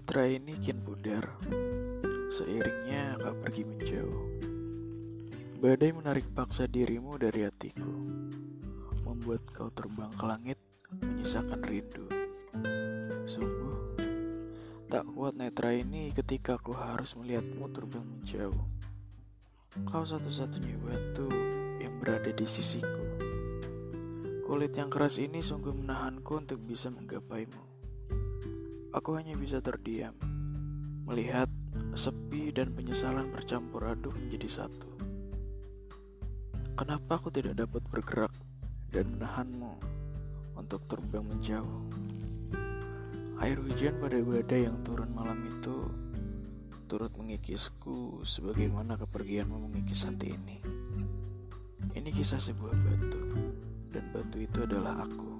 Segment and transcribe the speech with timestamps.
[0.00, 1.36] ini kian pudar,
[2.32, 4.24] seiringnya kau pergi menjauh.
[5.60, 7.92] Badai menarik paksa dirimu dari hatiku,
[9.04, 10.58] membuat kau terbang ke langit,
[10.96, 12.08] menyisakan rindu.
[13.28, 14.00] Sungguh,
[14.88, 18.64] tak kuat netra ini ketika aku harus melihatmu terbang menjauh.
[19.84, 21.28] Kau satu-satunya batu
[21.84, 23.04] yang berada di sisiku.
[24.48, 27.71] Kulit yang keras ini sungguh menahanku untuk bisa menggapaimu.
[28.92, 30.12] Aku hanya bisa terdiam,
[31.08, 31.48] melihat
[31.96, 34.92] sepi dan penyesalan bercampur aduk menjadi satu.
[36.76, 38.36] Kenapa aku tidak dapat bergerak
[38.92, 39.80] dan menahanmu
[40.60, 41.88] untuk terbang menjauh?
[43.40, 45.88] Air hujan pada badai yang turun malam itu
[46.84, 50.60] turut mengikisku sebagaimana kepergianmu mengikis hati ini.
[51.96, 53.24] Ini kisah sebuah batu,
[53.88, 55.31] dan batu itu adalah aku.